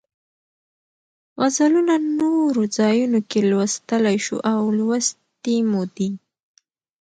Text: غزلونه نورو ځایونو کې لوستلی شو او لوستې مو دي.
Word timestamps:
غزلونه 1.39 1.95
نورو 2.19 2.61
ځایونو 2.77 3.19
کې 3.29 3.39
لوستلی 3.49 4.17
شو 4.25 4.37
او 4.53 4.59
لوستې 4.77 5.55
مو 5.69 5.83
دي. 5.95 6.09